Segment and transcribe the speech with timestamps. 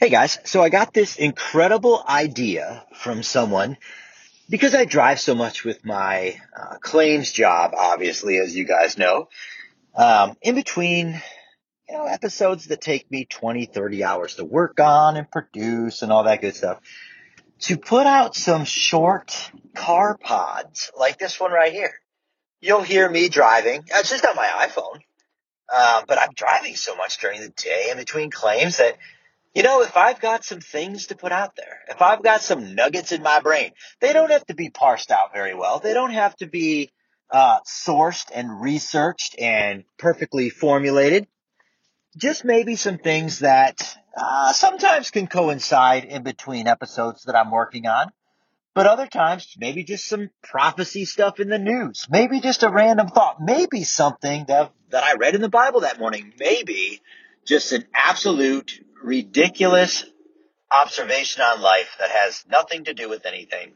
[0.00, 3.76] Hey guys, so I got this incredible idea from someone
[4.48, 9.28] because I drive so much with my uh, claims job, obviously, as you guys know.
[9.94, 11.20] Um, in between,
[11.86, 16.10] you know, episodes that take me 20, 30 hours to work on and produce and
[16.10, 16.80] all that good stuff,
[17.58, 21.92] to put out some short car pods like this one right here.
[22.62, 23.84] You'll hear me driving.
[23.86, 25.00] It's just on my iPhone.
[25.70, 28.96] Uh, but I'm driving so much during the day in between claims that
[29.54, 32.74] you know, if I've got some things to put out there, if I've got some
[32.74, 35.80] nuggets in my brain, they don't have to be parsed out very well.
[35.80, 36.92] They don't have to be
[37.30, 41.26] uh, sourced and researched and perfectly formulated.
[42.16, 47.86] Just maybe some things that uh, sometimes can coincide in between episodes that I'm working
[47.86, 48.10] on.
[48.72, 52.06] But other times, maybe just some prophecy stuff in the news.
[52.08, 53.38] Maybe just a random thought.
[53.40, 56.32] Maybe something that, that I read in the Bible that morning.
[56.38, 57.00] Maybe
[57.44, 60.04] just an absolute ridiculous
[60.70, 63.72] observation on life that has nothing to do with anything.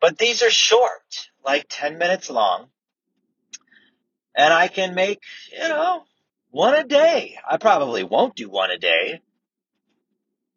[0.00, 2.68] But these are short, like 10 minutes long.
[4.36, 5.20] And I can make,
[5.52, 6.04] you know,
[6.50, 7.36] one a day.
[7.48, 9.20] I probably won't do one a day,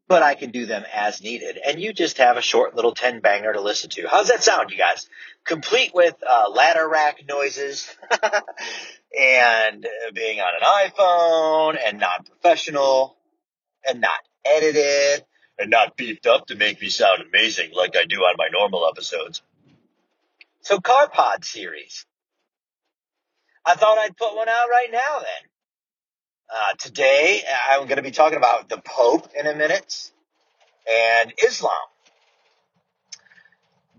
[0.08, 1.58] but I can do them as needed.
[1.66, 4.08] And you just have a short little 10 banger to listen to.
[4.08, 5.10] How's that sound, you guys?
[5.46, 7.90] Complete with uh, ladder rack noises
[9.20, 13.18] and being on an iPhone and non professional
[13.88, 15.26] and not edited
[15.60, 18.88] and not beefed up to make me sound amazing like I do on my normal
[18.88, 19.42] episodes.
[20.62, 22.06] So CarPod series.
[23.66, 25.50] I thought I'd put one out right now then.
[26.54, 30.12] Uh, today I'm going to be talking about the Pope in a minute
[30.90, 31.74] and Islam.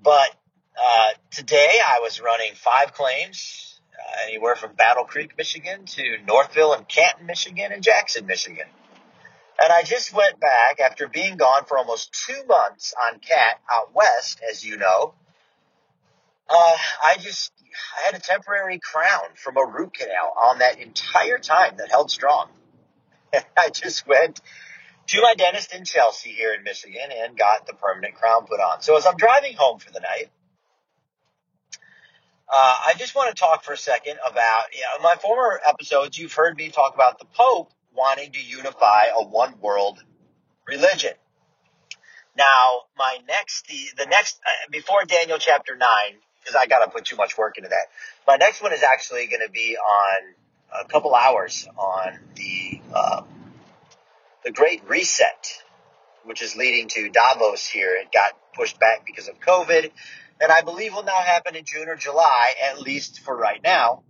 [0.03, 0.31] But
[0.77, 6.75] uh, today I was running five claims, uh, anywhere from Battle Creek, Michigan to Northville
[6.75, 8.67] and Canton, Michigan and Jackson, Michigan.
[9.61, 13.95] And I just went back after being gone for almost two months on CAT out
[13.95, 15.15] west, as you know.
[16.49, 17.53] Uh, I just
[17.99, 22.11] I had a temporary crown from a root canal on that entire time that held
[22.11, 22.49] strong.
[23.57, 24.41] I just went
[25.09, 28.83] to my dentist in Chelsea here in Michigan and got the permanent crown put on.
[28.83, 30.31] So as I'm driving home for the night,
[32.49, 36.19] uh, I just want to talk for a second about you know, my former episodes.
[36.19, 40.03] You've heard me talk about the Pope wanting to unify a one world
[40.67, 41.13] religion.
[42.37, 45.89] Now, my next, the, the next, uh, before Daniel chapter 9,
[46.41, 47.87] because I got to put too much work into that,
[48.27, 53.23] my next one is actually going to be on a couple hours on the, uh,
[54.45, 55.63] the Great Reset,
[56.25, 57.97] which is leading to Davos here.
[57.97, 59.91] It got pushed back because of COVID,
[60.41, 64.03] and I believe will now happen in June or July, at least for right now.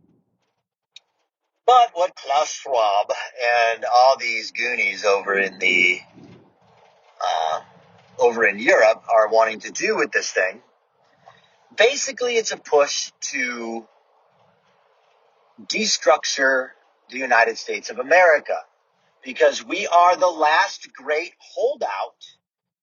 [1.67, 3.13] But what Klaus Schwab
[3.73, 6.01] and all these Goonies over in the
[7.25, 7.61] uh,
[8.19, 10.61] over in Europe are wanting to do with this thing,
[11.77, 13.87] basically, it's a push to
[15.67, 16.69] destructure
[17.11, 18.57] the United States of America
[19.25, 22.17] because we are the last great holdout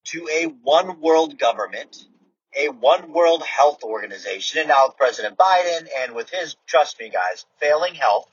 [0.06, 2.06] to a one world government,
[2.58, 4.60] a one world health organization.
[4.60, 8.30] And now with President Biden and with his, trust me guys, failing health,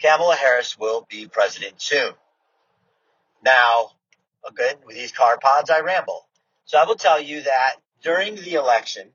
[0.00, 2.12] Kamala Harris will be president soon.
[3.44, 3.90] Now,
[4.48, 6.26] again, with these car pods, I ramble.
[6.64, 9.08] So I will tell you that during the election,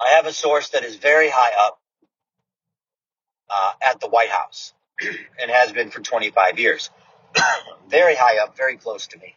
[0.00, 1.80] I have a source that is very high up
[3.48, 4.72] uh, at the White House
[5.40, 6.90] and has been for 25 years.
[7.88, 9.34] very high up, very close to me.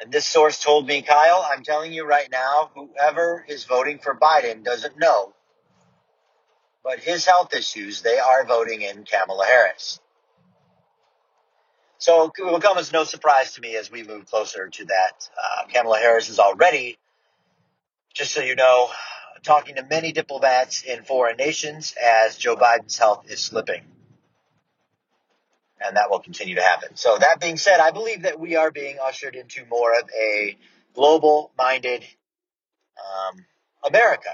[0.00, 4.14] And this source told me, Kyle, I'm telling you right now, whoever is voting for
[4.14, 5.34] Biden doesn't know
[6.82, 10.00] but his health issues, they are voting in Kamala Harris.
[11.98, 15.28] So it will come as no surprise to me as we move closer to that.
[15.36, 16.96] Uh, Kamala Harris is already,
[18.14, 18.88] just so you know,
[19.42, 23.82] talking to many diplomats in foreign nations as Joe Biden's health is slipping.
[25.80, 26.96] And that will continue to happen.
[26.96, 30.56] So that being said, I believe that we are being ushered into more of a
[30.94, 32.04] global minded
[32.98, 33.44] um,
[33.84, 34.30] America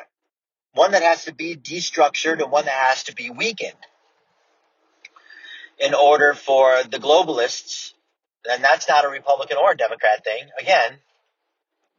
[0.75, 3.73] one that has to be destructured and one that has to be weakened
[5.79, 7.93] in order for the globalists,
[8.49, 10.45] and that's not a Republican or a Democrat thing.
[10.61, 10.99] Again,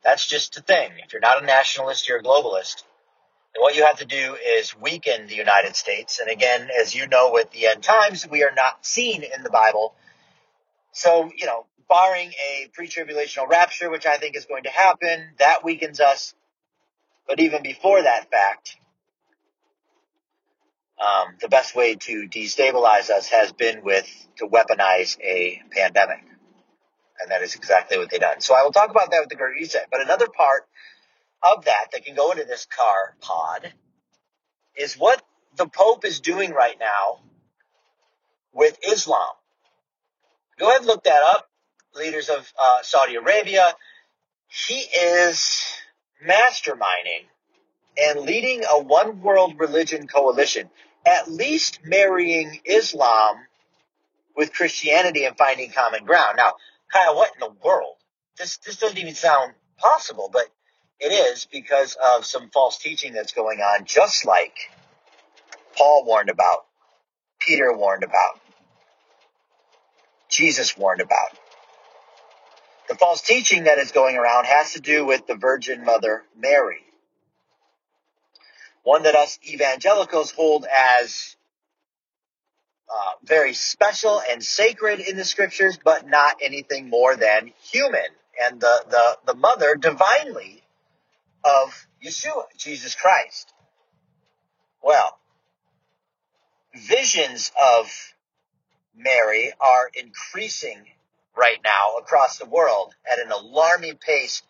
[0.03, 0.91] that's just a thing.
[1.03, 2.83] If you're not a nationalist, you're a globalist.
[3.55, 6.19] And what you have to do is weaken the United States.
[6.19, 9.49] And again, as you know with the end times, we are not seen in the
[9.49, 9.95] Bible.
[10.91, 15.63] So, you know, barring a pre-tribulational rapture, which I think is going to happen, that
[15.63, 16.33] weakens us
[17.27, 18.77] but even before that fact,
[20.99, 24.07] um, the best way to destabilize us has been with
[24.37, 26.23] to weaponize a pandemic.
[27.19, 28.41] And that is exactly what they've done.
[28.41, 29.73] So I will talk about that with the Great.
[29.91, 30.63] But another part
[31.41, 33.73] of that that can go into this car pod
[34.75, 35.21] is what
[35.55, 37.19] the Pope is doing right now
[38.53, 39.27] with Islam.
[40.57, 41.49] Go ahead and look that up.
[41.93, 43.73] Leaders of uh, Saudi Arabia.
[44.47, 45.61] He is
[46.23, 47.25] masterminding
[47.97, 50.69] and leading a one world religion coalition,
[51.05, 53.37] at least marrying Islam
[54.35, 56.37] with Christianity and finding common ground.
[56.37, 56.53] Now,
[56.91, 57.95] Kyle, what in the world?
[58.37, 60.45] This, this doesn't even sound possible, but
[60.99, 64.53] it is because of some false teaching that's going on, just like
[65.77, 66.65] Paul warned about,
[67.39, 68.39] Peter warned about,
[70.29, 71.37] Jesus warned about.
[72.87, 76.83] The false teaching that is going around has to do with the Virgin Mother Mary.
[78.83, 81.35] One that us evangelicals hold as
[82.87, 88.05] uh, very special and sacred in the scriptures, but not anything more than human.
[88.43, 90.61] And the, the, the mother divinely
[91.43, 93.51] of Yeshua, Jesus Christ.
[94.83, 95.17] Well,
[96.75, 97.91] visions of
[98.95, 100.85] Mary are increasing
[101.35, 104.41] right now across the world at an alarming pace,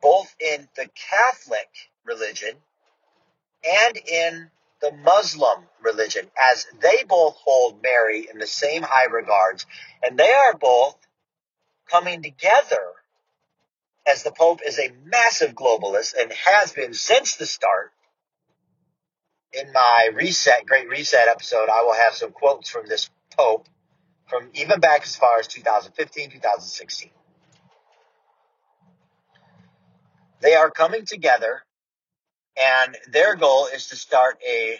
[0.00, 1.68] both in the Catholic
[2.04, 2.56] religion
[3.64, 4.50] and in
[4.80, 9.66] the Muslim religion, as they both hold Mary in the same high regards,
[10.02, 10.96] and they are both
[11.90, 12.82] coming together
[14.06, 17.92] as the Pope is a massive globalist and has been since the start.
[19.52, 23.68] In my reset, great reset episode, I will have some quotes from this Pope
[24.30, 27.10] from even back as far as 2015, 2016.
[30.40, 31.62] They are coming together
[32.56, 34.78] and their goal is to start a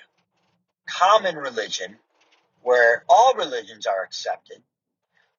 [0.87, 1.97] common religion
[2.62, 4.62] where all religions are accepted.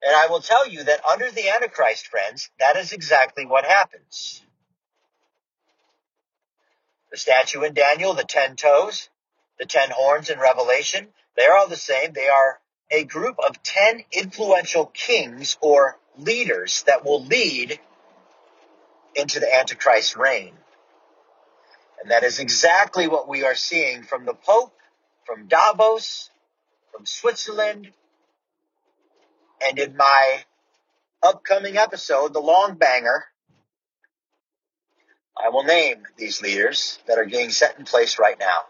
[0.04, 4.42] And I will tell you that under the Antichrist, friends, that is exactly what happens.
[7.12, 9.10] The statue in Daniel, the ten toes,
[9.60, 12.14] the ten horns in Revelation, they're all the same.
[12.14, 12.61] They are
[12.92, 17.80] a group of 10 influential kings or leaders that will lead
[19.16, 20.54] into the Antichrist reign.
[22.02, 24.74] And that is exactly what we are seeing from the Pope,
[25.26, 26.30] from Davos,
[26.92, 27.92] from Switzerland,
[29.64, 30.44] and in my
[31.22, 33.26] upcoming episode, The Long Banger,
[35.38, 38.62] I will name these leaders that are getting set in place right now.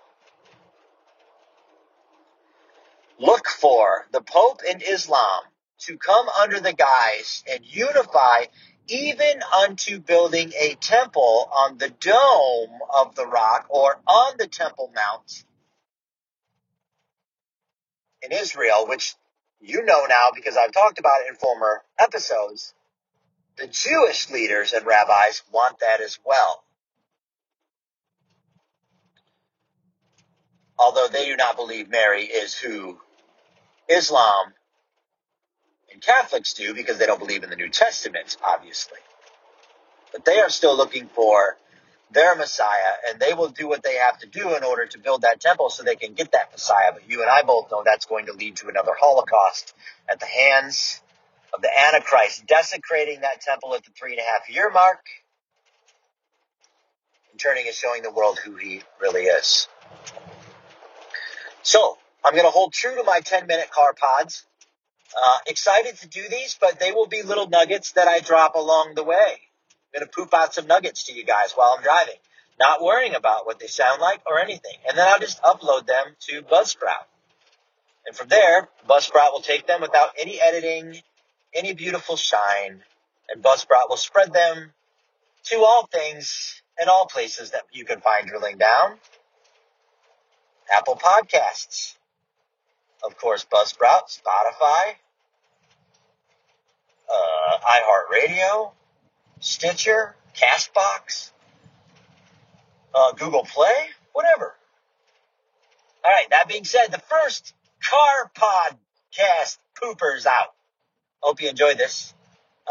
[3.22, 5.44] Look for the Pope and Islam
[5.82, 8.46] to come under the guise and unify
[8.88, 14.92] even unto building a temple on the dome of the rock or on the Temple
[14.94, 15.44] Mount
[18.24, 19.16] in Israel, which
[19.60, 22.74] you know now because I've talked about it in former episodes.
[23.58, 26.64] The Jewish leaders and rabbis want that as well.
[30.80, 32.98] Although they do not believe Mary is who
[33.92, 34.54] Islam
[35.92, 39.00] and Catholics do because they don't believe in the New Testament, obviously.
[40.12, 41.58] But they are still looking for
[42.12, 45.22] their Messiah, and they will do what they have to do in order to build
[45.22, 46.92] that temple so they can get that Messiah.
[46.94, 49.74] But you and I both know that's going to lead to another Holocaust
[50.10, 51.02] at the hands
[51.54, 55.06] of the Antichrist, desecrating that temple at the three and a half year mark
[57.32, 59.68] and turning and showing the world who he really is.
[61.64, 64.46] So, I'm going to hold true to my 10 minute car pods.
[65.22, 68.94] Uh, excited to do these, but they will be little nuggets that I drop along
[68.96, 69.40] the way.
[69.94, 72.16] I'm going to poop out some nuggets to you guys while I'm driving,
[72.60, 74.78] not worrying about what they sound like or anything.
[74.88, 77.06] And then I'll just upload them to Buzzsprout.
[78.06, 81.02] And from there, Buzzsprout will take them without any editing,
[81.54, 82.82] any beautiful shine,
[83.30, 84.72] and Buzzsprout will spread them
[85.46, 88.98] to all things and all places that you can find drilling down.
[90.72, 91.96] Apple Podcasts,
[93.04, 94.96] of course, Buzzsprout, Spotify,
[97.12, 98.72] uh, iHeartRadio,
[99.40, 101.32] Stitcher, Castbox,
[102.94, 104.54] uh, Google Play, whatever.
[106.04, 106.30] All right.
[106.30, 107.54] That being said, the first
[107.84, 110.54] car podcast poopers out.
[111.22, 112.14] Hope you enjoyed this.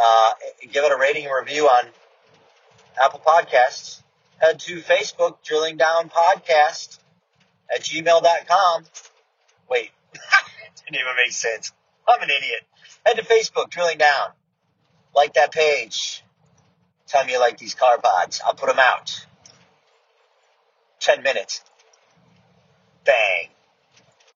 [0.01, 0.33] Uh,
[0.73, 1.87] give it a rating and review on
[3.03, 4.03] Apple Podcasts.
[4.39, 6.99] Head to Facebook, Drilling Down Podcast
[7.73, 8.85] at gmail.com.
[9.69, 9.91] Wait,
[10.85, 11.73] didn't even make sense.
[12.09, 12.63] I'm an idiot.
[13.07, 14.31] Head to Facebook, drilling down.
[15.15, 16.23] Like that page.
[17.07, 18.41] Tell me you like these car pods.
[18.45, 19.27] I'll put them out.
[21.01, 21.63] 10 minutes.
[23.05, 23.49] Bang.